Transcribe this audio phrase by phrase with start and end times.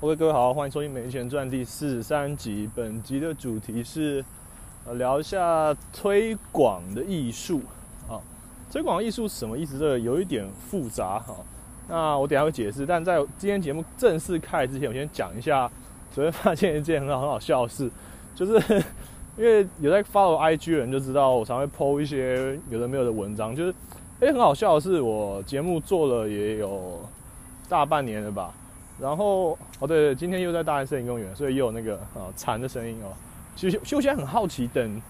[0.00, 2.68] OK，各位好，欢迎收听《没钱赚》第四十三集。
[2.74, 4.22] 本集的主题是
[4.84, 7.62] 呃聊一下推广的艺术
[8.08, 8.20] 啊。
[8.70, 9.78] 推广艺术什么意思？
[9.78, 11.36] 这个有一点复杂哈。
[11.88, 12.84] 那我等下会解释。
[12.84, 15.70] 但在今天节目正式开之前，我先讲一下。
[16.12, 17.90] 昨天发现一件很好很好笑的事，
[18.34, 18.52] 就是
[19.38, 23.56] 因为有在 follow IG 的人就知道，我常会 PO 一些有的没有的文章。
[23.56, 23.74] 就是
[24.20, 27.00] 哎，很好笑的是，我节目做了也有
[27.68, 28.52] 大半年了吧。
[29.00, 33.12] 然后哦，对对，今天又在大安森林公园，所以又有那个啊蝉的声音哦。
[33.56, 35.02] 其实，其实现在很好奇，等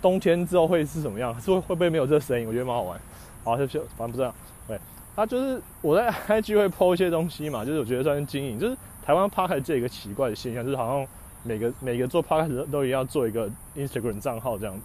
[0.00, 2.46] 冬天之后会是什么样，是会不会没有这个声音？
[2.46, 3.00] 我觉得蛮好玩。
[3.44, 4.34] 好，就就反正不这样。
[4.66, 4.78] 对，
[5.14, 8.58] 他就是我在 IG 会 PO 一些东西嘛，就是我觉得算是经营。
[8.58, 11.06] 就是台湾 p a r k 这一个奇怪的现象，就是好像
[11.42, 14.82] 每个每个做 p a r k 都一定要做一个 Instagram 账号这样子。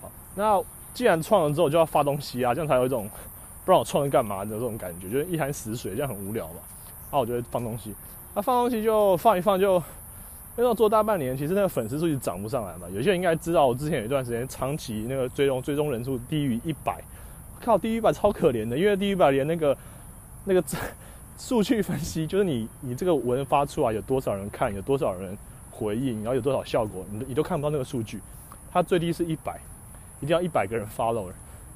[0.00, 0.62] 好，那
[0.94, 3.08] 既然创了之后就要发东西啊，这样才有一种
[3.64, 6.54] 不知道我创了干嘛的这种感觉，就是一潭死水，这样很无聊嘛。
[7.10, 7.94] 啊，我就会放东西，
[8.34, 9.76] 那放东西就放一放，就
[10.56, 12.86] 因为我做大半年，其实那个粉丝数就涨不上来嘛。
[12.92, 17.02] 有些人应该知道，我之前有一段时间长期那个追踪追踪人数低于一百，
[17.64, 19.76] 靠低于一百超可怜的，因为低于一百连那个
[20.44, 20.62] 那个
[21.38, 25.38] 数据分析，就是你你这个文发出来有多少人看，有多少人
[25.70, 28.20] 回应，然后有多少效果，你你都看不到那个数据。
[28.70, 29.58] 它最低是一百，
[30.20, 31.28] 一定要一百个人 follow，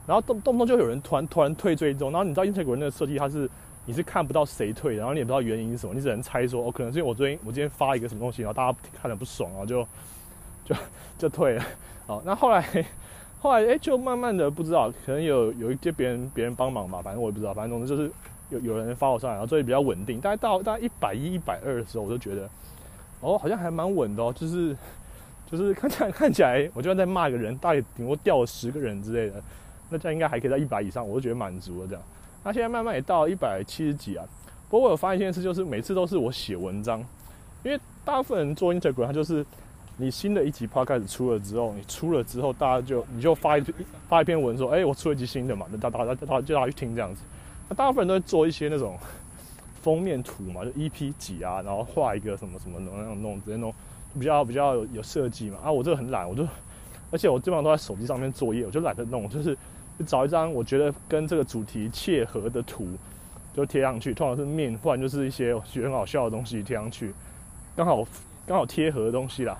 [0.06, 3.48] 然后动动不动就有人突然突然退追踪，然后你知道 Instagram 那个设计它是。
[3.84, 9.86] 你是看不到谁退，然后你也不知道原因是什么，你只能猜说，哦，可能是因为我最近我今天发一个什么东西，然后大家看了不爽，然后就
[10.64, 10.74] 就
[11.18, 11.64] 就退了。
[12.06, 12.64] 好，那后来
[13.40, 18.10] 后来哎，就慢慢的不知道，可能有有一些别人别人帮忙吧，反正我也不知道，反正总之就是
[18.50, 20.20] 有有人发我上来，然后所以比较稳定。
[20.20, 22.48] 大概到大概一百一、一百二的时候，我就觉得
[23.20, 24.76] 哦，好像还蛮稳的哦，就是
[25.50, 29.42] 就是看起来看起来，我就算在骂一个人，大概顶多掉了十个人之类的，
[29.90, 32.02] 那这样应该还可以在一百以上，我就觉得满足了这样。
[32.44, 34.24] 那现在慢慢也到一百七十几啊，
[34.68, 36.98] 不过我有发现一件事，就是每次都是我写文章，
[37.62, 39.46] 因为大部分人做 Instagram，他就是
[39.96, 43.64] 你新的一集 Podcast 出了之后，你出了之后，大家就你就发一
[44.08, 47.22] 发一篇文说，哎，我出了一集新的嘛，那大大家大家就大家去听这样子。
[47.68, 48.98] 那大部分人都会做一些那种
[49.80, 53.72] 封面图嘛，就 EP 几啊，然后画一个什么什么那样弄，直接弄
[54.14, 55.58] 比较比较有有设计嘛。
[55.62, 56.44] 啊，我这个很懒，我就
[57.12, 59.56] 而且我基本上都在手机上面作业，我就懒得弄，就是。
[59.98, 62.88] 就找一张我觉得跟这个主题切合的图，
[63.54, 64.14] 就贴上去。
[64.14, 67.14] 通常是面，不然就是一些觉得很好笑的东西贴上去，
[67.76, 68.04] 刚好
[68.46, 69.58] 刚好贴合的东西啦。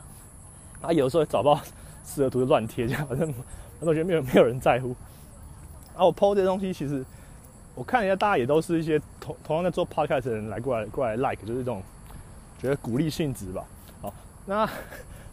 [0.81, 1.61] 啊，有的时候也找不到
[2.05, 3.33] 适合图就乱贴，这样反正
[3.81, 4.97] 我觉得没有没有人在乎。
[5.95, 7.05] 啊，我 PO 这些东西，其实
[7.75, 11.83] 我看一下，大家也都是一些同同样在做 podcast 的人来过来过来 like，就是这种
[12.59, 13.65] 觉得鼓励性质吧。
[14.01, 14.13] 好，
[14.47, 14.69] 那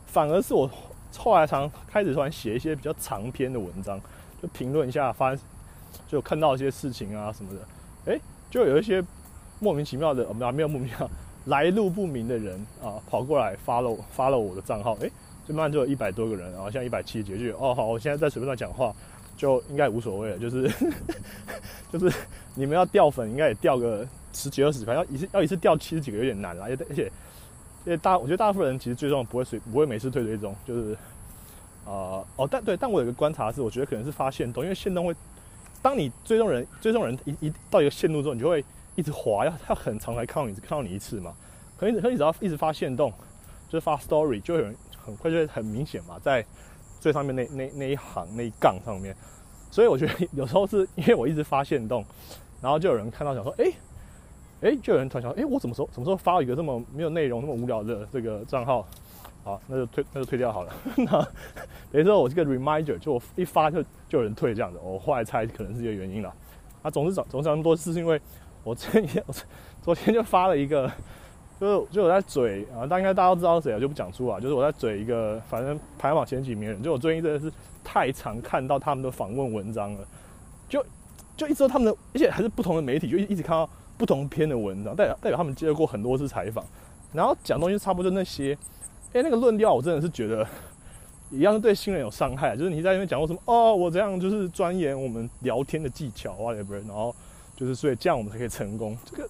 [0.05, 0.69] 反而是我
[1.17, 3.99] 后来常开始突然写一些比较长篇的文章。
[4.41, 5.35] 就评论一下，发
[6.07, 8.19] 就看到一些事情啊什么的，哎，
[8.49, 9.03] 就有一些
[9.59, 11.09] 莫名其妙的，没有没有莫名其妙
[11.45, 15.09] 来路不明的人啊，跑过来发了发了我的账号，哎，
[15.47, 18.93] 就慢慢就有一百多个人，然后现在一百七十几，就哦好，我现在在水面上讲话
[19.35, 20.71] 就应该无所谓了，就是
[21.91, 22.15] 就是
[22.55, 27.11] 你们要掉粉，应该也掉个十几二十，反正要一次要一次掉七十几个有点难了，而且而且
[27.85, 30.97] 因为大我觉得大部分人其实最终不会随不会每次退追踪，就是。
[31.89, 35.15] 啊哦，但对，但我有个观察是，我觉得可能是发现动，因为线动会，
[35.81, 38.63] 当你追踪人追踪人一一到一个线路之后，你就会
[38.95, 41.33] 一直滑，要要很长才看到你看到你一次嘛。
[41.77, 43.11] 可能可能只要一直发现动，
[43.67, 46.45] 就是发 story，就有人很快就会很明显嘛，在
[46.99, 49.15] 最上面那那那一行那一杠上面。
[49.71, 52.05] 所以我觉得 有时候是因为我一直发现动，
[52.61, 53.71] 然后就有人看到想说，哎
[54.61, 58.85] 哎，就有人突然想，哎，我怎么时候什么时候发一个这么没有内容、那么无聊的这个账号？
[59.43, 60.73] 好，那就退，那就退掉好了。
[60.97, 61.11] 那
[61.91, 64.77] 等于说，我这个 reminder 就我一发就就有人退这样子。
[64.83, 66.33] 我后来猜可能是这个原因了。
[66.81, 68.19] 啊，总是找总是那么多次，是因为
[68.63, 69.33] 我昨天我
[69.81, 70.91] 昨天就发了一个，
[71.59, 74.39] 就是就我在嘴啊，大概大家都知道谁啊，就不讲出啊。
[74.39, 76.81] 就是我在嘴一个，反正排行榜前几名人。
[76.83, 77.51] 就我最近真的是
[77.83, 80.05] 太常看到他们的访问文章了，
[80.67, 80.85] 就
[81.35, 86.63] 就一直他们的，而且还是不同的媒体，就一一直看到不同篇的文章，代表代表他们接受过很多次采访，
[87.13, 88.57] 然后讲东西差不多就那些。
[89.11, 90.47] 哎，那个论调我真的是觉得
[91.31, 97.15] 一样是对新人有伤害，就是你在那边讲过什么哦，我这样就是钻研我们聊天的技巧，whatever，然后
[97.55, 98.95] 就是所以这样我们才可以成功。
[99.05, 99.27] 这个，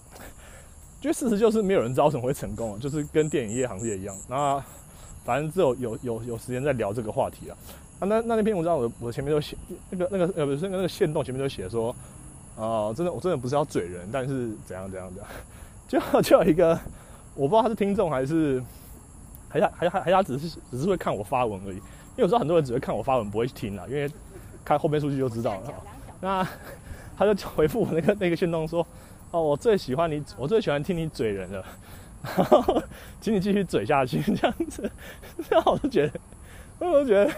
[0.99, 4.13] 就事实就是没有人知道怎么会成功，就是跟电影业行业一样。
[4.27, 4.61] 那
[5.23, 7.57] 反正只有有有有时间在聊这个话题啊。
[7.99, 9.55] 啊，那那那篇文章我我前面就写
[9.89, 11.95] 那个那个呃不是那个那个线动前面就写说
[12.57, 15.21] 啊，真的我真的不是要嘴人，但是怎样怎样的，
[15.87, 16.77] 就就有一个
[17.33, 18.61] 我不知道他是听众还是。
[19.49, 24.09] 还他还还还他只是只是会看我发文而已，因为有时候很多人只会看我发文，不会去听啦，因为
[24.63, 25.73] 看后面数据就知道了。
[26.21, 26.47] 那
[27.17, 28.85] 他就回复我那个那个线动说
[29.31, 31.65] ：“哦，我最喜欢你，我最喜欢听你嘴人了。”
[32.35, 32.81] 然后
[33.21, 34.89] 请你继续嘴下去这样子，
[35.49, 36.19] 然后我就觉得，
[36.79, 37.31] 我就觉得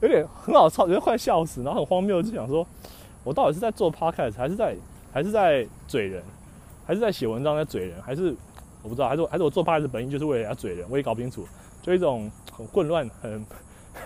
[0.00, 2.64] 有点很好笑，觉得快笑死，然后很荒谬，就想说，
[3.24, 4.76] 我到底是在做 podcast 还是在
[5.12, 6.22] 还是在嘴人，
[6.86, 8.32] 还是在写文章在嘴人，还是
[8.82, 11.46] 我不知道，还是还是我做 p o d 本意就是为了要嘴人，我也搞不清楚，
[11.82, 13.44] 就一种很混乱、很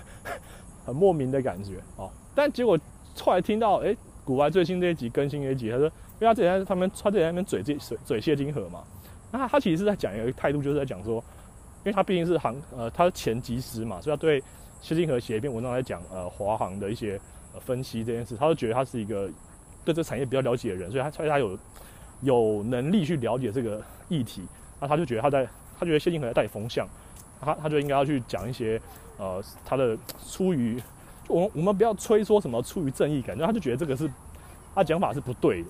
[0.85, 2.11] 很莫名的感觉哦。
[2.35, 2.79] 但结果
[3.21, 8.83] 后来听到，哎，古玩最新这一集更新一集，他说，因为他之前他们他之前在那边嘴这嘴嘴谢金河嘛。
[9.31, 14.43] 那他其实是在讲一个态度，就是在讲说，因为他毕竟是航呃，他是前机师嘛，所以他对
[14.81, 17.19] 谢金河写一篇文章来讲呃华航的一些
[17.55, 19.31] 呃分析这件事，他就觉得他是一个
[19.85, 21.59] 对这产业比较了解的人，所以他所以他有
[22.21, 24.43] 有能力去了解这个议题，
[24.83, 25.49] 那他就觉得他在
[25.79, 26.87] 他觉得谢金河在带风向，
[27.41, 28.81] 他他就应该要去讲一些
[29.17, 29.97] 呃他的
[30.29, 30.83] 出于
[31.29, 34.11] 我们我们不要吹说什么出于正义感，然后他就觉得这个是
[34.75, 35.69] 他讲法是不对的，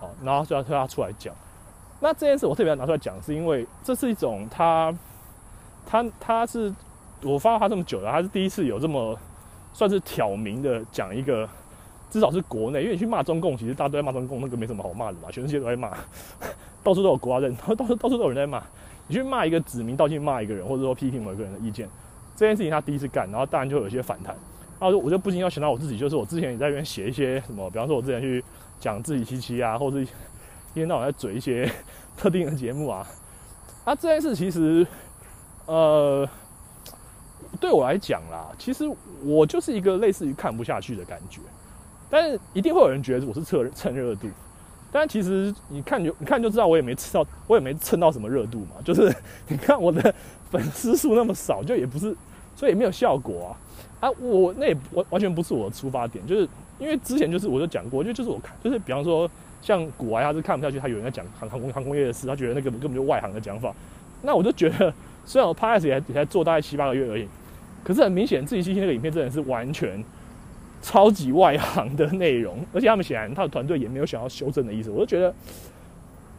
[0.00, 1.34] 哦，然后就要推他出来讲。
[2.00, 4.94] 那这件事我特别拿出来讲，是因为这是一种他，
[5.86, 6.70] 他他是
[7.22, 9.18] 我发他这么久了，他是第一次有这么
[9.72, 11.48] 算是挑明的讲一个，
[12.14, 15.90] 至少是国内，因为你去骂中共，其实大家都在骂中共，那个没什么好骂的嘛，全世界都在骂，
[16.84, 18.62] 到处都有国家认， 到处到处都有人在骂。
[19.08, 21.88] 你去骂一个指名道姓骂一个人，或者说批评某一个人的意见，
[22.36, 24.32] 这件事情他第一次干，然后当然就有一些反弹。
[24.78, 28.42] 然后我就不禁要想到我自己，就是我之前也在那边写一些什么，比方说我之前去
[28.78, 29.98] 讲自己七七啊，或者。
[30.72, 31.70] 一天到晚在嘴一些
[32.16, 33.06] 特定的节目啊，
[33.84, 34.84] 啊，这件事其实，
[35.66, 36.28] 呃，
[37.60, 38.84] 对我来讲啦，其实
[39.22, 41.40] 我就是一个类似于看不下去的感觉，
[42.14, 44.28] 但是一定会有人觉得我是蹭蹭热度，
[44.92, 49.12] 但其实你看就你看就知道，我也没吃到，我也没蹭到什么热度嘛，就是
[49.48, 50.14] 你看我的
[50.48, 52.14] 粉丝数那么少，就也不是，
[52.54, 53.56] 所以也没有效果
[54.00, 59.28] 啊，啊，我那也完完全不是我的出发点，就是因为之前就是我就讲过，就就是我看，就是比方说。
[59.62, 63.74] 像古玩，他是看不下去，他有人在讲航航空航空业的事，他觉得那个根本就外行的讲法。
[64.20, 64.92] 那我就觉得，
[65.24, 67.26] 虽然我 p a s 也才做大概七八个月而已，
[67.82, 70.04] 可是很明显，自己信息那个影片真的是完全
[70.84, 74.90] 超级外行的内容， 而且他们显然他的团队也没有想要修正的意思。
[74.90, 75.34] 我就觉得，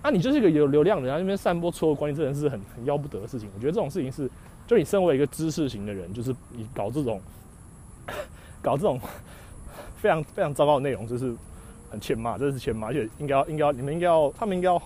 [0.03, 3.49] 啊，你就是一个有流量的，人那边散播错误观念，真的是很很要不得的事情。
[3.55, 4.29] 我觉得这种事情是，
[4.67, 7.19] 就你身为一个知识型的人，就是你搞这种
[8.61, 8.99] 搞这种
[9.97, 11.35] 非常非常糟糕的内容，就是。
[11.91, 14.81] 很欠骂，这是欠骂，而且应该要应该要你们应该要他们应该要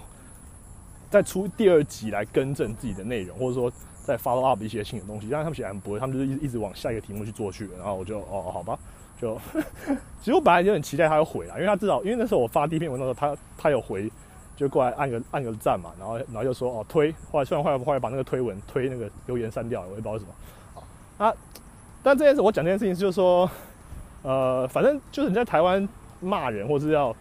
[1.10, 3.72] 再出第二集来更正自己的内容，或者说
[4.04, 5.28] 再 follow up 一些新的东西。
[5.32, 7.68] 但是他们显然不会，他们就是一一直往下一个题目去做去。
[7.78, 8.78] 然后我就哦好吧，
[9.20, 9.40] 就
[10.20, 14.12] 其实我本来就很期待他要回来，因为他至少因为那时候我发第一篇文章的时候，他他有回，
[14.56, 21.26] 就过来按个按个赞嘛，然后然后就说哦推，后来虽然后来后来把那个推文推那个留言删掉了，我也不知道为什么。
[21.26, 21.34] 啊，
[22.02, 23.50] 但这件事我讲这件事情就是说，
[24.24, 25.88] 呃，反正就是你在台湾。
[26.22, 27.16] 骂人，或是要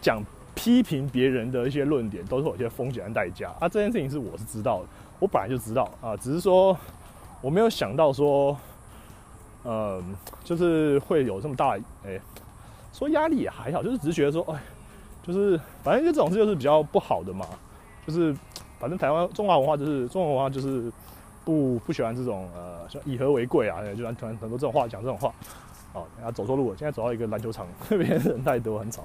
[0.00, 0.20] 讲
[0.56, 3.68] 批评别人的一些论点，都是有些风险和代价啊。
[3.68, 4.88] 这件事情是我是知道的，
[5.20, 6.76] 我本来就知道啊，只是说
[7.40, 8.58] 我没有想到说，
[9.64, 10.00] 呃，
[10.44, 11.76] 就是会有这么大，
[12.06, 12.20] 哎，
[12.92, 14.62] 说压力也还好，就是只是觉得说，哎，
[15.22, 17.44] 就是反正就这种事就是比较不好的嘛，
[18.06, 18.32] 就是
[18.78, 20.92] 反正台湾中华文化就是中华文化就是
[21.44, 25.34] 不不喜欢这种呃，像以和为贵啊，就然很多这种话讲这种话。
[25.94, 29.04] 哦，然后走错路了，现在走到一个篮球场，那边人太多，很吵。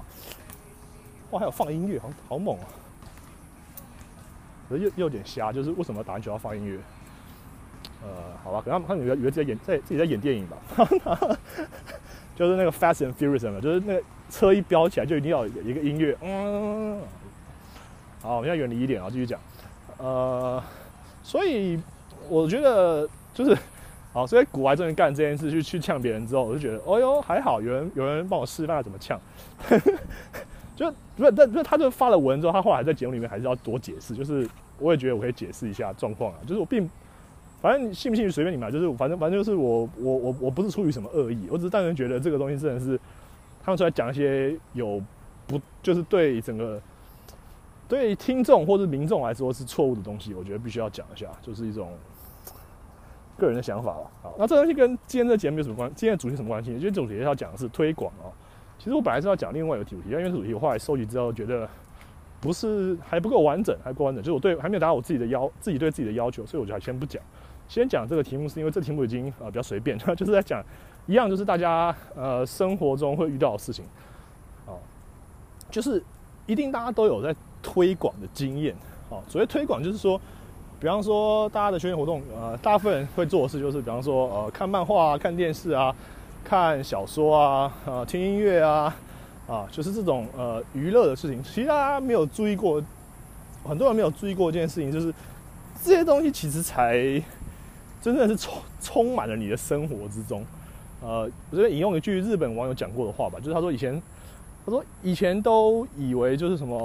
[1.30, 2.66] 哇，还有放音乐，好好猛啊！
[4.70, 6.80] 又又有点瞎，就是为什么打篮球要放音乐？
[8.02, 8.08] 呃，
[8.42, 10.56] 好吧，可能他们以为以为自己在演在自己在演电影吧。
[12.36, 16.16] 就是那个 Fast and Furious 嘛，就是那个车一飙起来就一定要有一个音乐。
[16.22, 17.00] 嗯，
[18.22, 19.38] 好，我们要远离一点啊，继续讲。
[19.98, 20.62] 呃，
[21.22, 21.80] 所以
[22.28, 23.56] 我觉得就是。
[24.12, 29.16] 好，所以古玩这边干这件事，去去呛别人之后，我就觉得，哦哟，还好有人有人帮我示范怎么呛。
[30.74, 34.12] 就不是，但不是，他就发了文之后，他后来在节目里面还是要多解释。
[34.12, 34.44] 就是
[34.80, 36.38] 我也觉得我可以解释一下状况啊。
[36.44, 36.90] 就是我并，
[37.60, 38.70] 反正你信不信随便你嘛。
[38.70, 42.98] 就是反正反正就是我我我我不是出于什么恶意，我只是单纯觉得这个东西真的是
[43.62, 45.02] 他们出来讲一些有
[45.46, 46.80] 不就是对整个
[47.88, 51.92] 对听众或者民众来说是错误的东西，我觉得必须要讲一下，就是一种。
[53.38, 55.90] 个人的想法了，好，那这东西跟今天的节目有什么关？
[55.94, 56.72] 今天的主题什么关系？
[56.72, 58.30] 今天主题要讲的是推广哦。
[58.78, 61.66] 其实我本来是要讲另外一个主题，因为主题我后来收集之后觉得
[62.38, 67.22] 不是还不够完整，还不够完整，就是我对还没有达到我自己的要自己对自己的要求，所以我就还先不讲。
[67.70, 70.60] 先讲这个题目是因为这题目已经啊比较随便， 就是在讲
[71.06, 73.84] 一样，就是大家呃生活中会遇到的事情，
[74.66, 74.76] 哦，
[75.70, 76.02] 就是
[76.46, 78.74] 一定大家都有在推广的经验，
[79.08, 80.20] 哦，所谓推广就是说。
[80.80, 85.94] 比方说，大家的休闲活动，呃，大部分人会做的事就是，比方说，呃，看漫画啊，看电视啊，
[86.42, 88.96] 看小说啊，呃，听音乐啊，
[89.46, 91.42] 啊，就是这种呃娱乐的事情。
[91.42, 92.82] 其实大家没有注意过，
[93.62, 95.12] 很多人没有注意过一件事情，就是
[95.84, 97.22] 这些东西其实才
[98.00, 100.44] 真正是充充满了你的生活之中。
[101.02, 104.00] 呃，我这边引用一句日本网友讲过的话吧，就是他说以前，
[104.66, 106.76] 他说以前都以为就是什么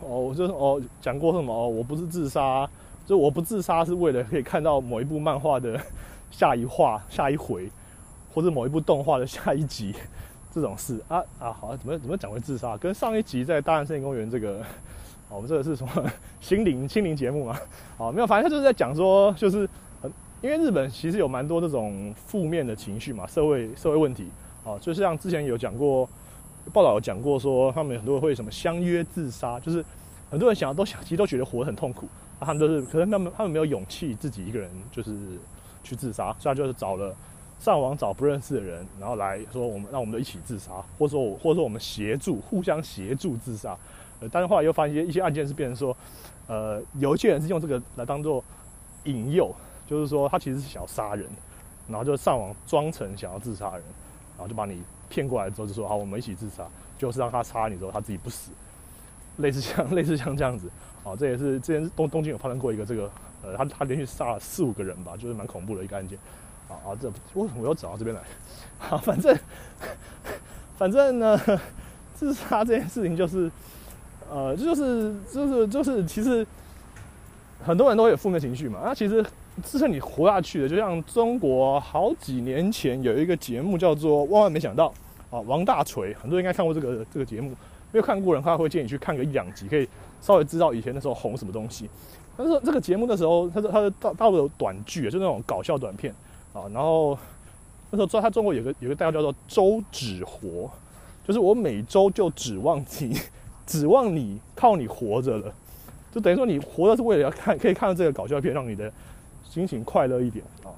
[0.00, 2.68] 哦，就是哦讲过什么哦，我不是自杀，
[3.06, 5.80] 就我不自杀是为了可以看到某一部漫画的
[6.30, 7.70] 下一话、 下一回，
[8.34, 9.94] 或者某一部动画的下一集
[10.52, 12.76] 这种事啊啊，好，怎么怎么讲会自杀？
[12.76, 14.60] 跟上一集在大安森林公园这个，
[15.30, 16.04] 我们这个是什么
[16.42, 17.56] 心灵心灵节目嘛？
[17.96, 19.66] 哦，没有，反正他就是在讲说就是。
[20.42, 24.28] 因为日本其实有蛮多这种负面的情绪嘛，社会社会问题
[24.64, 26.08] 啊，就像之前有讲过，
[26.72, 29.84] 报道有讲过说，他们很多人会什么相约自杀，就是
[30.28, 32.08] 很多人想都想，其实都觉得活得很痛苦，
[32.40, 35.16] 他们都是可能他们他们没有勇气自己一个人就是
[35.84, 37.14] 去自杀，所以就是找了
[37.60, 43.78] 上网找不认识的人，然后来说我们让我们一起自杀，或者说我或者说我们协助互相协助自杀，
[44.18, 45.96] 呃，但是后来又发现一些一些案件是变成说，
[46.48, 48.42] 呃，有一些人是用这个来当做
[49.04, 49.54] 引诱。
[49.92, 51.28] 就是说，他其实是想要杀人，
[51.86, 53.82] 然后就上网装成想要自杀人，
[54.38, 58.52] 然后就把你骗过来之后，就说好，我们一起自杀，就是让他杀你之后，他自己不死，
[59.36, 60.70] 类似像 类似像这样子，
[61.04, 63.10] 啊，这也是之前东东京有发生过一个这个，
[63.42, 66.18] 呃，他他连续杀了四五个人吧，就是蛮恐怖的一个案件，
[66.70, 68.22] 啊啊，这为什么我要找到这边来？
[68.80, 69.38] 好，反正
[70.78, 71.38] 反正呢，
[72.14, 73.52] 自杀这件事情就是，
[74.30, 76.46] 呃，就是就是就是，其实
[77.62, 79.22] 很多人都会有负面情绪嘛，那其实。
[79.62, 84.88] 支撑你活下去的，就像中国好几年前有一个节目叫做《万万没想到》
[85.36, 87.50] 啊，王大锤，很多人应该看过这个这个节目，
[87.92, 89.86] 没有看过人，他会建议你去看个一两集，可以
[90.22, 91.88] 稍微知道以前那时候红什么东西。
[92.34, 96.14] 但是这个节目的时候，他说他的大大陆有短剧，就那种搞笑短片
[96.54, 96.64] 啊。
[96.72, 97.16] 然后
[97.90, 100.70] 那时候道他中国有个有个代号叫做“周指活”，
[101.28, 103.20] 就是我每周就指望你，
[103.66, 105.52] 指望你靠你活着了，
[106.10, 108.90] 就等于说你活着是为了要看，可以看到这个搞笑片，让你的。
[109.52, 110.72] 心情快乐一点啊，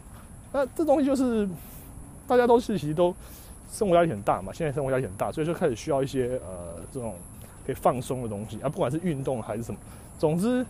[0.53, 1.49] 那这东西就是
[2.27, 3.15] 大家都是其实都
[3.71, 7.15] 生活压力很大嘛，现在生活压力很大，所以就开始需要一些呃这种
[7.65, 9.79] 可以放松的东西啊，不管是运动还是什么，
[10.19, 10.67] 总之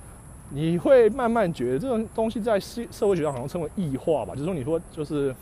[0.50, 5.34] 你会慢慢觉得这种东西在社社会学上好像称为异化吧，就是说你说就是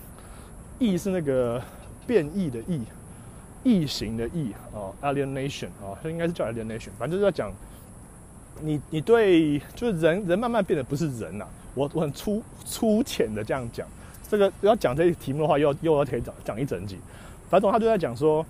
[0.78, 1.60] 异是那个
[2.06, 2.82] 变异的异，
[3.64, 7.52] 异形的异啊，alienation 啊，它应该是叫 alienation，反正就是在讲
[8.60, 11.44] 你你对就是人人慢慢变得不是人呐。
[11.74, 13.86] 我我很粗粗浅的这样讲，
[14.28, 16.98] 这个要讲这些题目的话，又要又要可以讲讲一整集。
[17.48, 18.44] 反正他就在讲说，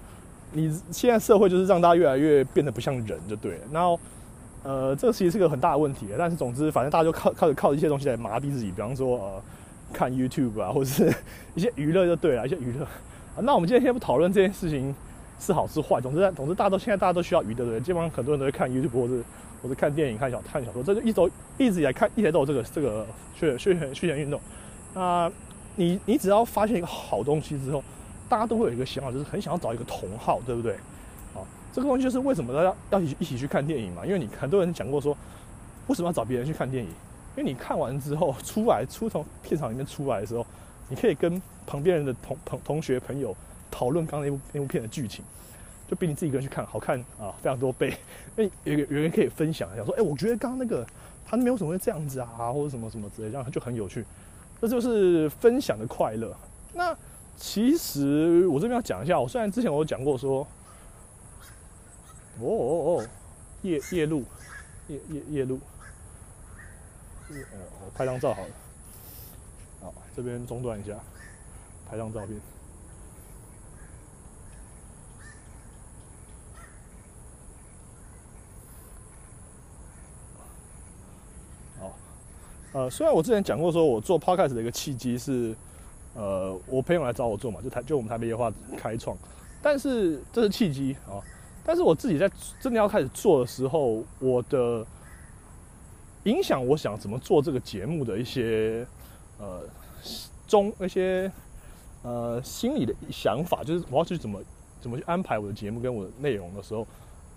[0.53, 3.59] 你现在社会就是让大家越来越变得不像人，就对了。
[3.73, 3.99] 然后，
[4.63, 6.07] 呃，这个其实是个很大的问题。
[6.17, 9.43] 但是总之，反正大家就靠靠着靠一些东西来麻痹自己，比方说呃，
[9.93, 11.13] 看 YouTube 啊，或者是
[11.55, 12.87] 一些娱乐就对了，一些娱乐。
[13.41, 14.95] 那我们今天先不讨论这件事情
[15.41, 19.15] 是好是坏，总之总之大家都现在大家都需要娱乐，对，基本上很多人都会看 YouTube 或者。
[19.63, 23.07] 或者看电影、看小看小说，这就一周一直以来看，一直都这个这个
[23.39, 24.41] 血血血血运动。
[24.95, 25.31] 那
[25.77, 27.83] 你你只要发现一个好东西之后，
[28.29, 30.75] 大家都会有一个想法，就是很想要找一个同好，对不对？
[31.35, 31.41] 啊，
[31.73, 34.05] 这个东西就是为什么大家要一起一起去看电影嘛？
[34.05, 35.17] 因为你很多人讲过说，
[35.87, 36.91] 为什么要找别人去看电影？
[37.37, 40.45] 因为你看完之后出来，出从片场里面出来的时候，
[40.89, 43.35] 你可以跟旁边人的同同同学朋友
[43.71, 45.25] 讨论刚那部那部片的剧情。
[45.93, 47.95] 就比你自己一个人去看好看啊，非常多倍。
[48.35, 50.83] 因 为有有人可以分享，想说，哎，我觉得刚刚那个
[51.23, 54.03] 他那边为什么会这样子啊，或者什么什么之类，这样就很有趣。
[54.59, 56.35] 这就是分享的快乐。
[56.73, 56.97] 那
[57.37, 60.49] 其实我这边要讲一下，我虽然之前我有讲过说，
[62.41, 63.07] 哦哦哦，
[63.61, 64.25] 夜夜路，
[64.89, 65.61] 夜夜夜路，
[67.29, 67.37] 呃，
[67.85, 68.49] 我拍张照好了。
[69.83, 70.95] 好，这边中断一下，
[71.91, 72.41] 拍张照片。
[82.73, 85.55] 呃，虽然我之前讲过，说我做 podcast 的一个契机是，
[86.15, 89.15] 呃，我朋友来找我做嘛，就台就我们台北夜话开创，
[89.61, 91.21] 但是这是契机啊，
[91.65, 94.87] 但是我自己在真的要开始做的时候，我的
[96.25, 98.87] 影响，我想怎么做这个节目的一些
[99.39, 99.61] 呃
[100.47, 101.31] 中那些
[102.03, 104.41] 呃心理的想法，就是我要去怎么
[104.81, 106.87] 怎么去安排我的节目跟我的内容的时候，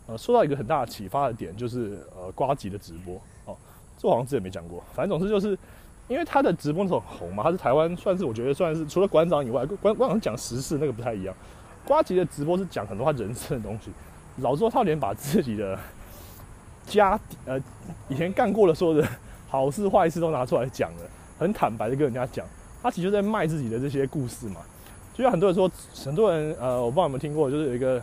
[0.07, 3.57] 呃，受到一个很大的启发的点，就是呃瓜吉的直播哦。
[3.97, 5.57] 这好像之前没讲过，反正总之就是，
[6.07, 11.33] 因为他的直播很红嘛，他是台湾算是我觉得算是除了馆长以外，馆馆长讲时事那个不太一样。
[11.85, 13.91] 瓜吉的直播是讲很多他人生的东西，
[14.41, 15.79] 老说他连把自己的
[16.85, 17.59] 家呃
[18.09, 19.07] 以前干过的所有的
[19.47, 21.09] 好事坏事都拿出来讲了，
[21.39, 22.45] 很坦白的跟人家讲，
[22.83, 24.61] 他其实在卖自己的这些故事嘛。
[25.13, 25.71] 就像很多人说，
[26.03, 28.01] 很多人呃我不知道有没有听过，就是有一个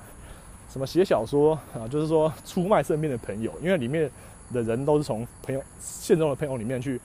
[0.71, 4.11] 什么写小说啊，就是说出卖身边的朋友，因为里面。
[4.53, 7.01] 的人都是从朋友现实中的朋友里面去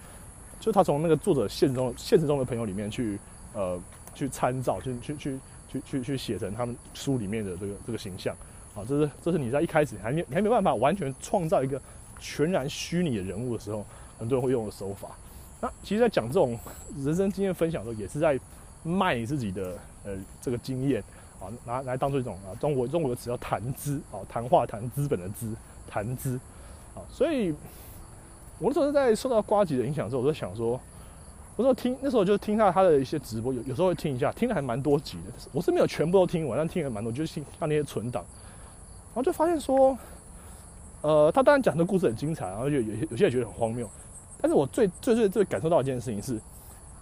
[0.59, 3.17] 就他从那个作者现实中现实中的朋友里面去
[3.53, 3.79] 呃
[4.13, 5.39] 去参照，去去去
[5.71, 8.35] 去去去写成他们书里面的这个这个形象。
[8.75, 11.81] 啊，这是这是你在一开始还没还没办法完全创造一个
[12.19, 13.83] 全然虚拟的人物的时候，
[14.19, 15.09] 很多人会用的手法。
[15.59, 16.55] 那其实，在讲这种
[17.03, 18.39] 人生经验分享的时候，也是在
[18.83, 21.01] 卖你自己的呃这个经验
[21.39, 25.55] 啊，拿来当做一种啊中国中国的词叫谈资啊，谈话谈资本的资
[25.89, 26.39] 谈资
[27.09, 27.53] 所以，
[28.59, 30.79] 我那时候在受到瓜吉的影响之后，我就想说，
[31.55, 35.33] 我说听那时候就听他他的一些直播，有有时候会听一下，听的还蛮多集的。
[35.51, 38.23] 我是没有全部都听完，但听了蛮多，就是听他那些存档。
[39.13, 39.97] 然后就发现说，
[41.01, 43.89] 呃，他当然讲的故事很精彩，然后有有有些人觉得很荒谬，
[44.39, 46.39] 但是我最最最最感受到一件事情是，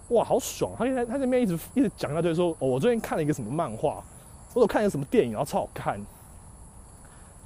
[0.10, 0.72] 哇，好爽！
[0.78, 3.96] 他现在他这边一直一直讲一大堆说，哦，我最近看了一个什么漫画，
[4.50, 6.00] 或者我看一个什么电影，然后超好看。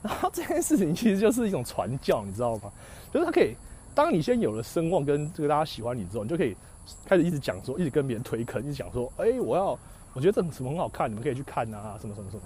[0.03, 2.71] 然后这件事情其实就是一种传教，你知道吗？
[3.11, 3.55] 就是他可以，
[3.93, 6.55] 当你先有了声望跟这个大家喜欢你之后，你就可以
[7.05, 9.77] 开始一直讲说，一直跟别人推坑，一直讲说，哎，我要，
[10.13, 12.43] 我觉得这什么很好看，你们可以去看啊，什么什么什么。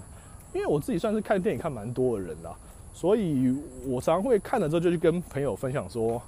[0.52, 2.54] 因为我自己算是看电影看蛮多的人啦，
[2.92, 3.56] 所以
[3.86, 6.20] 我常会看了之后就去跟朋友分享说：“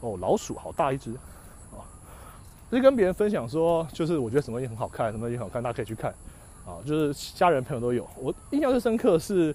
[0.00, 1.12] 哦，老鼠好大一只
[1.72, 1.82] 啊！”
[2.70, 6.14] 就跟别人分享说，就是我觉得什么也很好看，什么东西好看，大家可以去看
[6.64, 6.78] 啊。
[6.86, 8.06] 就是家人朋友都有。
[8.16, 9.52] 我印象最深刻是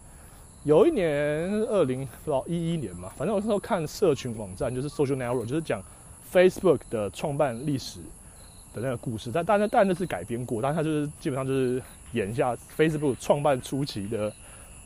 [0.65, 5.81] 有一年二零不知道一一年嘛，反正我那时候看社群网站，就是 Social Network，就是讲
[6.29, 8.01] Facebook 的创办历史
[8.73, 9.31] 的那个故事。
[9.33, 11.81] 但但那但那是改编过，但是它就是基本上就是。
[12.11, 14.31] 演一下 Facebook 创办初期的，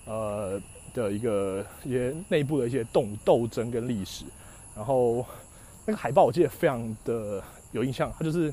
[0.06, 0.60] 呃
[0.96, 4.26] 的一个一些内部的一些动斗争跟历史，
[4.76, 5.24] 然后
[5.86, 8.52] 那个海报我记得非常的有印象，它就是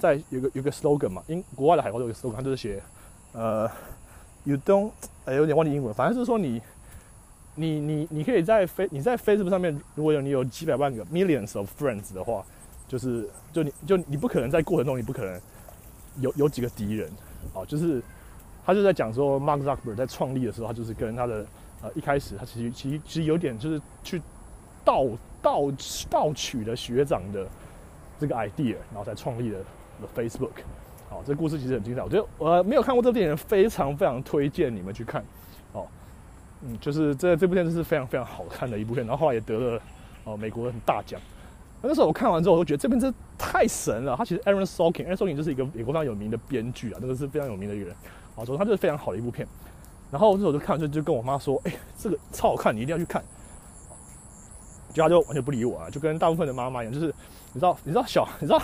[0.00, 2.82] 在有个有个 slogan 嘛，英国外的海报都有个 slogan，它就是写
[3.30, 3.70] 呃
[4.42, 4.90] You don't，
[5.34, 6.60] 有点忘记英文，反正就是说你
[7.54, 12.44] 你你你可以在飞你在 Facebook 上面，如果有你有几百万个 millions of friends 的话，
[12.86, 15.40] 就是就你就你不可能在过程中你不可能
[16.20, 17.10] 有有几个敌人。
[17.52, 18.02] 哦，就是
[18.64, 21.46] 他就在讲说，Mark Zuckerberg 在创立的时候，他就是跟他的
[21.82, 24.20] 呃一开始他其实其实其实有点就是去
[24.84, 25.06] 盗
[25.40, 25.70] 盗
[26.10, 27.46] 盗取了学长的
[28.18, 29.58] 这个 idea，然后才创立了
[30.16, 30.50] Facebook。
[31.08, 35.24] 好，这故事其实很精彩，我觉得呃没有看过这部电影，非常非常推荐你们去看。
[35.72, 35.86] 哦，
[36.62, 39.80] 嗯，就是这这部片子是非常非常好看的一部片，然后后来也得了
[40.24, 41.20] 哦美国很大奖。
[41.80, 44.16] 那时候我看完之后，我就觉得这边真太神了。
[44.16, 47.94] 他其实 Aaron Sorkin，Aaron Sorkin 就是一个美国非常有名的编剧啊，那个是非常有名的一个人。
[48.36, 49.46] 啊，所以他就是非常好的一部片。
[50.10, 53.22] 然后那时候我就看完就就跟我妈说：“哎，这个超好看，你一定要去看。”
[54.92, 57.06] 就他就完全不理我啊，就跟大部分的妈妈一样，就是
[57.52, 58.60] 你知道，你知道小，你知道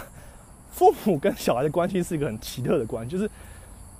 [0.74, 3.30] 父母跟小孩的关系是一个很奇特的关系，就是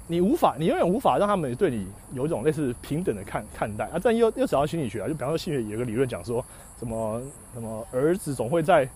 [0.09, 4.01] 你无法，你永远无法让他们对你有一种类似平等的看看待啊。
[4.03, 6.45] 但又又讲到心理学啊，就比方说心理学有个理论讲说，
[6.79, 7.23] 什么
[7.55, 8.89] 什么儿子总会在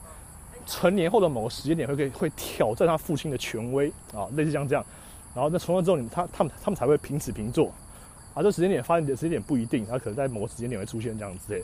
[0.66, 4.84] 成年后的某个时间点会可以会挑战他父亲的权威啊，类似像这样，
[5.32, 7.72] 然后那从那之后，你他他们他们才会平起平坐，
[8.34, 11.62] 啊，这时间点发生的时间点不一定，他可能在某个时间点会出现这样之类。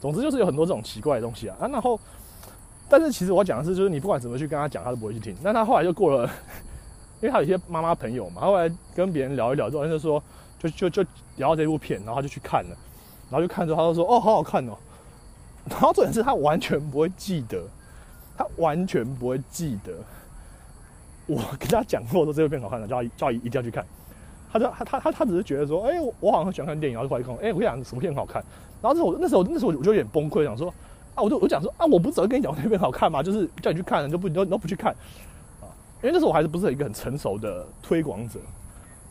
[0.00, 1.98] 总之就是有很多这种奇怪的东西啊啊，然后，
[2.88, 5.34] 但是其实我讲的是，就是你不管怎么去跟他讲，他都不会去听。
[5.42, 6.30] 但他后来就过了，
[7.20, 10.22] 因为他有些妈妈朋友嘛，后来跟别人聊一聊之后，他就说，
[10.58, 11.02] 就就就
[11.36, 12.76] 聊到这部片，然后他就去看了，
[13.30, 14.72] 然后就看之后，他就说，哦，好好看哦。
[15.68, 17.62] 然后重点是他完全不会记得。
[18.38, 19.94] 他完全不会记得
[21.26, 23.82] 我跟他讲过说这部片好看的，叫叫一定要去看。
[24.52, 28.44] 他就他他他他只是觉得说，哎，我好像很喜欢看电影，然后过来跟我，哎，我想什么片好看。
[28.82, 30.70] 然后那时候那时候那时候我就有点崩溃，想说
[31.16, 33.20] 啊，我就我讲说啊，我不早跟你讲那边好看吗？
[33.20, 34.92] 就是叫你去看，你就不都都不去看
[35.60, 35.66] 啊？
[36.00, 38.38] 因为那时候我还是不是一个很成熟的推广者。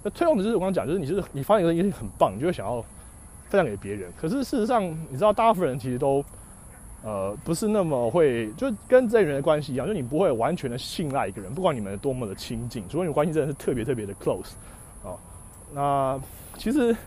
[0.02, 2.82] 那推广者就是我刚刚讲，就是你是你发现一个东西很棒，你就会想要
[3.50, 4.10] 分享给别人。
[4.16, 6.24] 可是事实上，你知道，大部分人其实都。
[7.04, 14.54] 呃，不是那么会，就跟这人的关系一样，就你不会完全的信赖一个人，不管你们多么的亲近，除非你关系真的是特别特别的 close，
[15.04, 15.14] 啊，
[15.72, 16.20] 那
[16.58, 16.98] 其实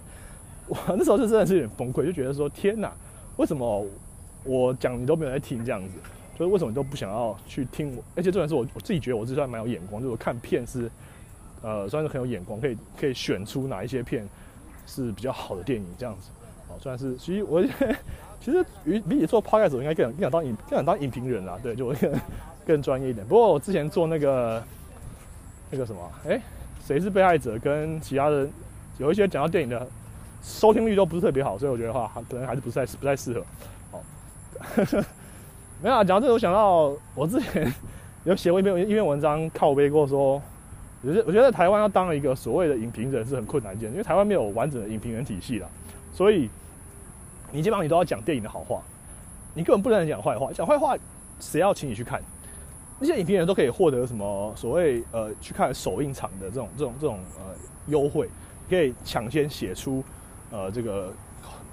[0.69, 2.93] 我那时候是真的是有点崩溃，就觉得说天哪，
[3.39, 3.85] 为什么
[4.49, 5.95] 我讲你都没有在听这样子？
[6.39, 8.03] 就是为什么你都不想要去听我？
[8.17, 10.91] 而且重点是我我自己觉得我自己算蛮有眼光，就是看片是
[11.63, 14.29] 呃算是很有眼光，可以可以选出哪一些片
[14.87, 16.31] 是比较好的电影这样子，
[16.69, 17.63] 哦，算是其实我。
[18.41, 22.13] 其实比比起做 podcast，我应该更更想当影更想当影评人啦，对，就我更
[22.65, 23.27] 更专业一点。
[23.27, 24.63] 不过我之前做那个
[25.73, 26.41] 那个什么，哎，
[26.87, 27.59] 谁是被害者？
[27.59, 28.49] 跟其他的
[28.97, 29.85] 有一些讲到电影的
[30.41, 33.45] 收听率都不是特别好，所以我觉得话可能还是不太不太适合。
[34.59, 35.03] 好，
[35.83, 37.73] 没有啊，讲到这个，我想到我之前
[38.25, 40.41] 有写过一篇一篇文章，靠背过说，
[41.03, 45.69] 我觉得我觉得台湾要当一个所谓的影评人是很困难一件，因为台湾没有完整的影评人体系啦，
[46.13, 46.49] 所以。
[47.51, 48.83] 你基本上你都要讲电影的好话，
[49.55, 50.53] 你根本不能讲坏话。
[50.53, 50.95] 讲坏话，
[51.41, 52.23] 谁要请你去看？
[53.01, 57.55] 那些影评人都可以获得什么所谓呃去看首映场的这种这种这种呃
[57.87, 58.29] 优惠，
[58.69, 60.05] 可以抢先写出
[60.51, 61.11] 呃这个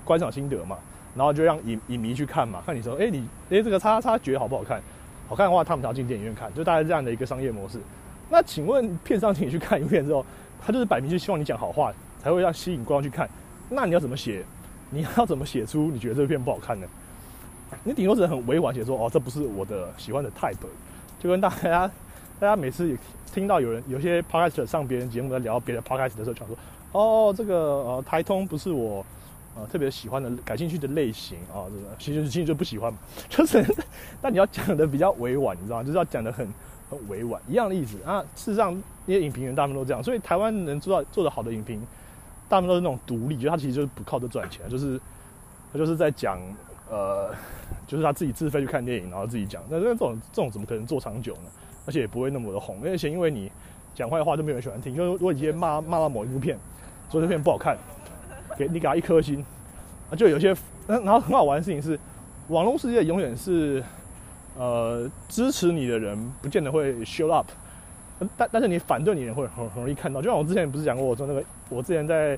[0.05, 0.77] 观赏心得嘛，
[1.15, 4.81] 然后就让影影迷去看嘛，看你说哎你哎这个叉叉觉得好不好看？
[5.27, 7.79] 好看的话他们才要进电影院看，就大概这样的一个商业模式。
[8.29, 10.23] 那请问片商请你去看影片之后，
[10.63, 13.27] 他就是摆明就希望你讲好话，才会让吸引观众去看。
[13.69, 14.43] 那你要怎么写？
[14.91, 16.85] 你要怎么写出你觉得这个片不好看呢？
[17.83, 20.55] 你顶多只能很委婉写说哦这不是我的喜欢的 type。
[21.19, 21.87] 就跟大家，
[22.39, 22.95] 大家每次
[23.33, 26.55] 听到有人有些 podcast 上别人节目在聊别的 podcast 的时候，讲说，
[26.91, 29.03] 哦，这个呃台通不是我
[29.55, 33.65] 啊特别喜欢的、感兴趣的类型啊，这个其实其实就不喜欢嘛， 就是，
[34.21, 35.83] 但你要讲的比较委婉，你知道吗？
[35.83, 36.47] 就是要讲的很
[36.89, 38.21] 很委婉，一样的意思啊。
[38.35, 38.73] 事实上，
[39.05, 41.81] 那些影评人大部分都这样，所以台湾能做到做的好的影评，
[42.49, 44.99] 大部分都是那种独立，就他其实就是不靠这赚钱，就是
[45.71, 46.39] 他就是在讲。
[46.87, 47.33] 呃，
[47.87, 49.59] 就是他自己自费去看电影，然后自己讲。
[49.67, 51.49] 那那这种这种怎么可能做长久呢？
[51.87, 52.79] 而且也不会那么的红。
[52.83, 53.51] 而且因为你
[53.95, 54.95] 讲坏话，都没有人喜欢听。
[54.95, 56.55] 就是如果你今天骂骂到某一部片，
[57.09, 57.75] 说这片不好看，
[58.57, 59.43] 给你给他一颗星，
[60.09, 60.55] 啊，就有些。
[60.87, 61.99] 然后很好玩的事情是，
[62.47, 63.83] 网络世界永远是
[64.57, 67.47] 呃支持你的人，不见得会 show up。
[68.37, 70.21] 但但是你反对你的人会很很容易看到。
[70.21, 72.37] 就像我之前不是讲过，我说那个我之前在。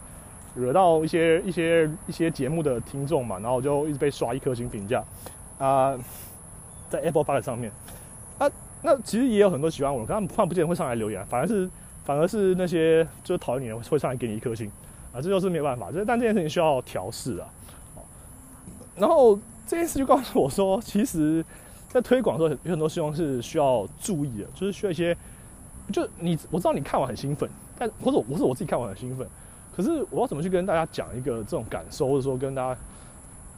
[0.55, 5.03] 惹到一些一些一些节目的听众嘛，然后就一直被刷一颗星评价
[5.59, 5.95] 啊，
[6.89, 7.71] 在 Apple Park 上面
[8.39, 8.49] 啊，
[8.81, 11.69] 那其实也有很多喜欢我，可他们不见得会上来留言，反而是
[12.03, 14.71] 反而是那些就是讨厌你的人会上来给你一颗星
[15.17, 17.49] 啊，这就是没有办法，就是但这件事情需要调试啊。
[18.95, 21.43] 然后这件事就告诉我说，其实，
[21.89, 25.15] 在推广的时候有很多事情是需要注意的，就是需要一些，
[25.91, 29.27] 就你我知道你看完很兴奋，但或者我是我自己看完很兴奋。
[29.75, 32.79] 可是我要怎么去跟大家讲一个这种感受，或者说跟大家，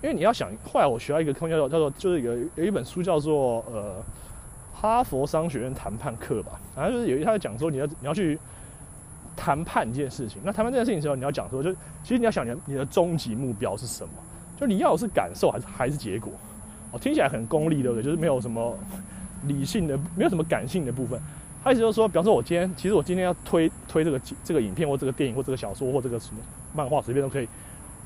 [0.02, 4.04] 因为你要想，后来我学到一个空叫做叫做就是有有一本书叫做呃
[4.74, 8.38] 哈佛商学院谈判课吧，反正就是有一他在讲说你要你要去
[9.40, 11.72] 谈判一件事情，那谈判这件事情的时候，你要讲说就
[12.04, 14.10] 其实你要想你你的终极目标是什么，
[14.60, 16.34] 就你要的是感受还是还是结果？
[16.92, 18.04] 哦，听起来很功利，对不对？
[18.04, 18.78] 就是没有什么
[19.44, 21.18] 理性的，没有什么感性的部分。
[21.64, 26.42] 他意思就是说，比方说，我今天其实我今天要推推这个这个影片或这个电影或这个小说或这个什么
[26.74, 27.48] 漫画，随便都可以。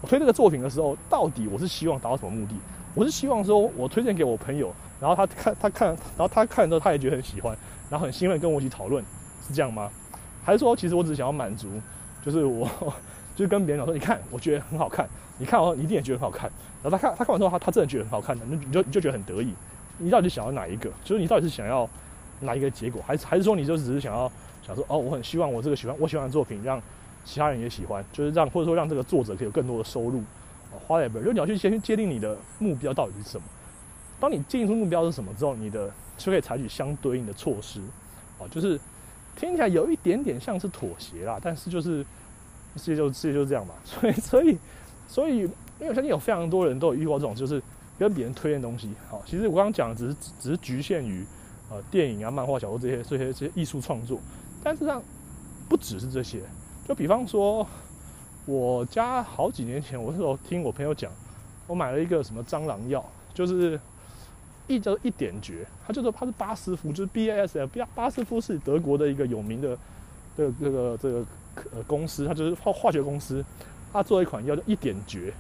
[0.02, 2.56] 我推这个作品的时候，到底我是希望达到什么目的？
[2.94, 7.58] 我是希望说我推荐给我朋友，然后他看他看，然后他看之后他也觉得很喜欢，
[7.90, 9.04] 然后很兴奋跟我一起讨论，
[9.48, 9.90] 是这样吗？
[10.44, 11.68] 还是说，其实我只是想要满足，
[12.26, 12.68] 就是我
[13.36, 16.52] 就是跟别人讲说，你看，我觉得很好看，你看完一定也觉得很好看。
[16.84, 19.54] 然后他看他看完之后，他他真的觉得很好看的，那你就你就觉得很得意。
[19.98, 20.90] 你到底想要哪一个？
[21.04, 21.90] 就是你到底是想要？
[22.42, 24.30] 哪一个结果，还是还是说你就只是想要
[24.62, 26.82] 想说哦，我很希望我这个喜欢我喜欢的作品让
[27.24, 30.22] 其他人也喜欢，就是让或者说让这个作者可以有更多的收入。
[30.86, 33.44] 花一本，就你要去先去界定你的目标到底是什么。
[34.20, 37.80] 当你界定出目标是什么之后，你的就可以采取相对应的措施。
[38.40, 38.78] 哦，就是
[39.36, 42.06] 听起来有一点点像是妥协啦，但是就是
[42.76, 43.74] 世界就世界就是这样嘛。
[43.84, 44.58] 所以所以
[45.08, 47.62] 所以，因为我相信有非常多人都有遇过这种，就是
[47.98, 48.92] 跟别人推荐东西。
[49.10, 51.26] 好，其实我刚刚讲的只是只是局限于。
[51.70, 54.20] 呃，电影啊、漫画、小说这些、这些、这些艺术创作，
[54.62, 55.02] 但是上
[55.68, 56.40] 不只是这些。
[56.88, 57.66] 就比方说，
[58.46, 61.12] 我家好几年前，我那时候听我朋友讲，
[61.66, 63.80] 我买了一个什么蟑螂药，就是
[64.74, 69.78] 一叫一点绝，它就是它是巴斯夫，就是 B A S F，巴巴斯夫是德国的一个有名的
[70.36, 71.26] 的这个这个
[71.72, 73.44] 呃公司，它就是化化学公司，
[73.92, 75.34] 它做一款药叫一点绝，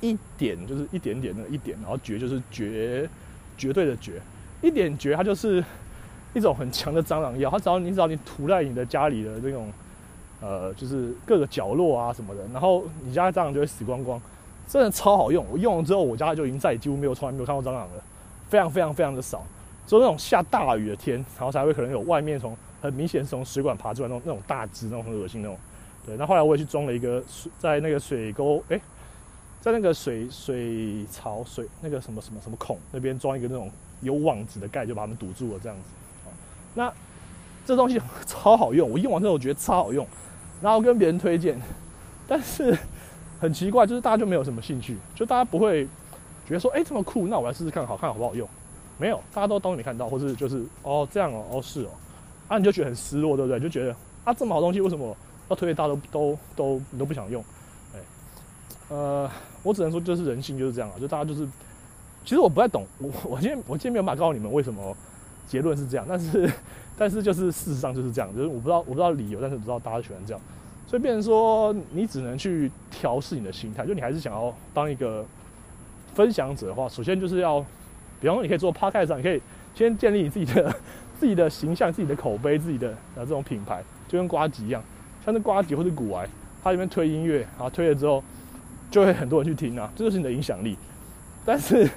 [0.00, 3.08] 一点就是一点点的一点，然后绝就是绝
[3.56, 4.20] 绝对的绝。
[4.62, 5.64] 一点绝，它就是
[6.34, 7.50] 一种很强的蟑螂药。
[7.50, 9.72] 它只要你只要你涂在你的家里的这种，
[10.40, 14.22] 呃，就是各个角落啊什么的，然后你家的蟑螂就会死光光，
[14.68, 15.44] 真的超好用。
[15.50, 18.04] 我用了之后，我家就已经再也几乎没有从来没有看过蟑螂了，
[18.52, 19.42] 非常非常非常的少。
[19.86, 25.56] 只有那种下大雨的天，然后才会可能有外面从很明显从水管爬出来那种那种大只那种很恶心那种。
[26.04, 28.78] 对，那后来我也去装了一个水，在那个水沟，哎，
[29.62, 33.70] 在那个水水槽水那个什么什么什么孔那边装一个那种。
[34.02, 35.84] 有网子的盖就把它们堵住了，这样子。
[36.74, 36.92] 那
[37.64, 40.04] 这东西超好用，我用完之后我觉得超好用，
[40.60, 41.56] 然后跟别人推荐，
[42.26, 42.76] 但是
[43.38, 45.86] 很奇怪，就是大家就没有什么兴趣，就大家不会
[46.52, 48.48] 觉得说，哎，这么酷，那我来试试看，好看好不好用？
[48.98, 51.88] 没有，大家都当没看到，或是就是哦这样哦，哦是哦，
[52.48, 53.58] 啊你就觉得很失落，对不对？
[53.58, 55.16] 就觉得啊这么好东西，为什么
[55.48, 57.42] 要推荐大家都都都你都不想用？
[57.94, 57.98] 哎，
[58.90, 59.30] 呃，
[59.62, 61.48] 我只能说就是人性就是这样啊，就大家就是。
[62.24, 64.96] 其实我不太懂，我我今天我今天没有办法告诉你们为什么
[65.48, 66.48] 结论是这样，但是
[66.96, 70.40] 但是就是事实上就是这样，就是我不知道我不知道理由，但是不知道大家喜欢这样，
[70.86, 75.26] 所以变成说你只能去调试你的心态，就你还是想要当一个
[76.14, 77.60] 分享者的话，首先就是要，
[78.20, 79.40] 比方说你可以做 podcast 上，你可以
[79.74, 80.74] 先建立你自己的
[81.18, 84.82] 自己的形象、自己的口碑、自己的呃这种品牌，就跟瓜吉一样，
[85.24, 86.28] 像是瓜吉或者古玩，
[86.62, 88.22] 他里面推音乐，然后推了之后，
[88.90, 90.76] 就会很多人去听啊，这就是你的影响力。
[91.44, 91.88] 但是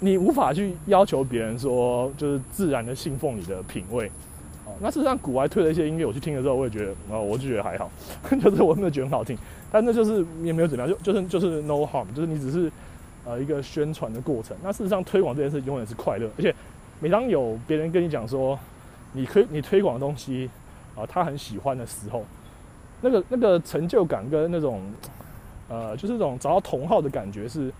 [0.00, 4.10] 你无法去要求别人说，就是自然的信奉你的品味。
[4.66, 7.90] 哦，那事实上古玩推了一些音乐，我去听的时候，我也觉得，哦，我就觉得还好，
[8.40, 9.38] 就是我没有觉得很好听，
[9.70, 12.70] 但那就是也没有怎么样，就就是就是 no harm，就是你只是
[13.26, 14.56] 呃一个宣传的过程。
[14.62, 16.54] 那事实上推广这件事永远是快乐，而且
[17.00, 18.58] 每当有别人跟你讲说，
[19.12, 20.48] 你推你推广的东西
[20.94, 22.24] 啊，他很喜欢的时候，
[23.02, 24.80] 那个那个成就感跟那种
[25.68, 27.70] 呃就是这种找到同好的感觉，是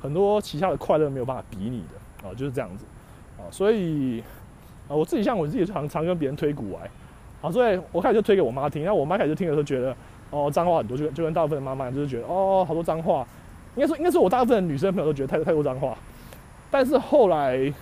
[0.00, 2.84] 很多其他的快乐没有办法比拟的啊，就是这样子
[3.38, 4.22] 啊，所以。
[4.88, 6.82] 啊，我自己像我自己常常跟别人推古玩，
[7.40, 9.94] 啊，所以我开始就推给我妈听，然后我妈开始听的时候觉得，
[10.30, 13.24] 哦，脏话很多，就就跟大部分的妈妈就是觉得，哦，好多脏话，
[13.80, 15.96] 应该说应该说我大部分女生朋友都觉得太太多脏话，
[16.70, 17.72] 但是后来，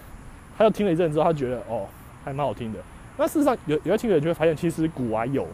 [0.56, 1.87] 她又听了一阵之后，她觉得，哦，
[2.24, 2.78] 还蛮好听的。
[3.16, 5.44] 那事实上有有在听的人就会发现，其实古玩有，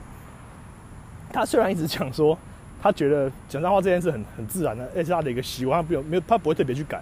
[1.33, 2.37] 他虽然一直讲说，
[2.83, 7.01] 他觉得讲脏话这件事很很自然的，而且他的一个习惯，他不有没有他不会特别去改，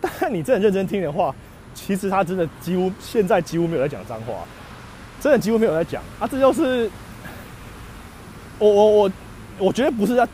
[0.00, 1.34] 但你真的认真听的话。
[1.72, 4.44] 其实他真的几乎现在几乎没有在讲脏话，
[5.20, 6.26] 真的几乎没有在讲啊！
[6.26, 6.90] 这就是
[8.58, 9.12] 我我我
[9.58, 10.26] 我觉得不是在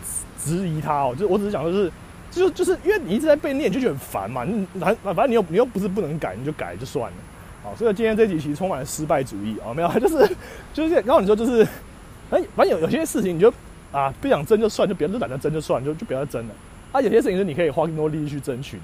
[0.43, 1.93] 质疑他哦，就我只是讲就是，
[2.41, 4.45] 就就是因为你一直在被念，就觉得很烦嘛。
[4.45, 7.17] 你反反正你又你又不是不能改，你就改就算了。
[7.63, 10.37] 好，所以今天这集其实充满了失败主义啊，没有，就是
[10.73, 11.67] 就是然后你说就是，
[12.31, 13.53] 哎，反正有有些事情你就
[13.91, 16.55] 啊不想争就算，就别就懒得争就算，就就不要争了。
[16.93, 18.83] 啊，有些事情是你可以花更多力气去争取的。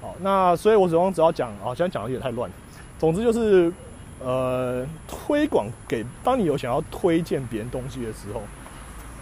[0.00, 2.50] 好，那所以我只能只要讲啊，现在讲的有点太乱。
[2.98, 3.72] 总之就是，
[4.18, 8.42] 呃，推广给当你有想要推荐别人东西的时候，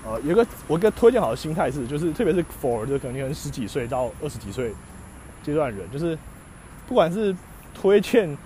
[0.07, 4.73] 呃，有个我一个推荐好的心态是，就是特别是 for 就可能十几岁到二十几岁
[5.42, 6.16] 阶段人，就是
[6.87, 7.35] 不管是
[7.75, 8.37] 推荐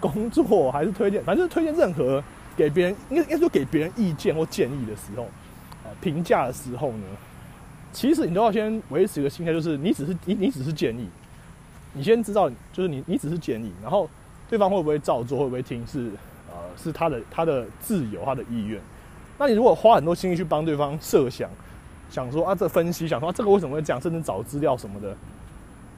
[0.00, 2.24] 工作还是推荐，反正推荐任何
[2.56, 5.24] 给别人，应该应该说给别人意见或建议的时候，
[5.84, 7.04] 啊，评价的时候呢，
[7.92, 11.06] 其实你都要先维持一个心态，就是你只是你你只是建议。
[11.92, 14.08] 你先知道，就是你你只是建议，然后
[14.48, 16.10] 对方会不会照做，会不会听，是
[16.48, 18.80] 呃是他的他的自由，他的意愿。
[19.40, 21.48] 那你如果花很多心力去帮对方设想，
[22.10, 25.16] 想说啊这分析，想说这个为什么会这样，甚至找资料什么的，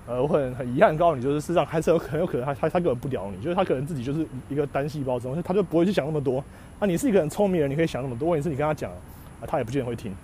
[0.07, 6.42] 呃我很很遗憾告诉你，就是事实上还是有很有可能他他他根本不屌你，就是他可能自己就是一个单细胞中，他就不会去想那么多。
[6.78, 8.28] 那你是一个很聪明的人，你可以想那么多。
[8.28, 10.14] 问题是你跟他讲啊，他也不见得会听，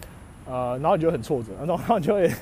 [0.48, 2.32] 啊然后你就很挫折，然后你就会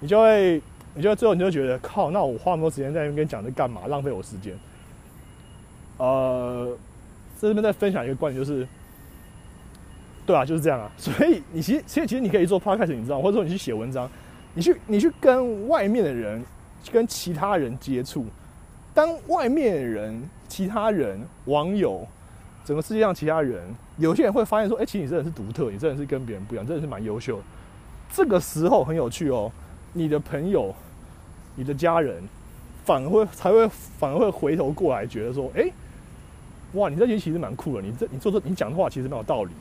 [0.00, 0.60] 你就会。
[0.96, 3.80] 你就最后你就觉得靠，那我花那么多时间在那边跟你讲这干嘛？
[3.88, 4.56] 浪费我时间。
[5.96, 6.72] 呃，
[7.40, 8.64] 这边再分享一个观点，就是，
[10.26, 10.90] 对啊，就是这样啊。
[10.98, 14.08] 所以你其实其实其实你可以做 podcast，你知道，或者说你去写文章，
[14.54, 16.42] 你去你去跟外面的人、
[16.92, 18.26] 跟其他人接触，
[18.92, 22.06] 当外面的人、其他人、网友、
[22.64, 23.62] 整个世界上其他人，
[23.98, 27.40] 有些人会发现说，哎，其实你真的是独特，你真的是跟别人不一样，真的是蛮优秀。
[28.12, 29.50] 这个时候很有趣哦，
[29.92, 30.74] 你的朋友。
[31.56, 32.20] 你的家人
[32.84, 35.70] 反而会才会反而会回头过来，觉得说：“哎，
[36.72, 39.52] 哇，你这些其实蛮酷的，你这你做这你讲的话其实蛮有道理。”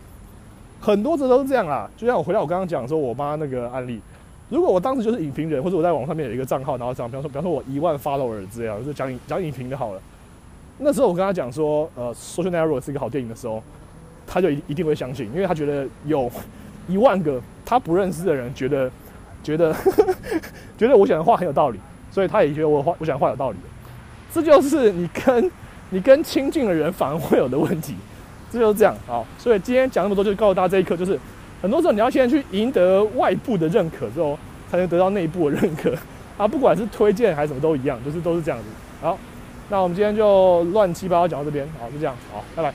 [0.83, 1.89] 很多这都是这样啦。
[1.95, 4.01] 就像我回到我刚刚讲说我妈那个案例，
[4.49, 10.01] 如果我当时就是影评人，或者我在网上面有一个账号，然后讲，比方说比方说我一万 follower 这样，就讲讲影评的好了。
[10.79, 13.63] 那时候我跟他讲说：“呃，Social Network 是一个好电影的时候，
[14.27, 16.29] 他就一一定会相信，因为他觉得有
[16.89, 18.91] 一万个他不认识的人觉得。”
[19.43, 19.75] 觉得
[20.79, 21.77] 觉得我讲的话很有道理，
[22.09, 23.57] 所以他也觉得我话我讲话有道理。
[24.33, 25.51] 这就是你跟
[25.89, 27.93] 你跟亲近的人反而会有的问题，
[28.53, 31.19] 这就是这样好，所以今天讲那么多，就是告诉大家这一课，就是
[31.61, 34.37] 很多时候你要先去赢得外部的认可之后，
[34.69, 35.91] 才能得到内部的认可
[36.37, 36.47] 啊。
[36.47, 38.65] 不管是推荐还是什么都一样，就是都是这样子。
[39.01, 39.17] 好，
[39.69, 42.71] 那我们今天就乱七八糟讲到这边，好，就这样，好，拜拜。